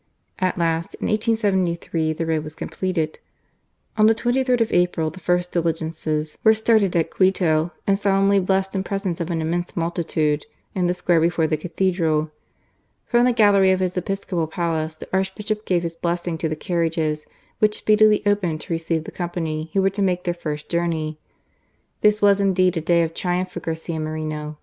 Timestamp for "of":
4.59-4.73, 9.21-9.29, 13.69-13.79, 23.03-23.13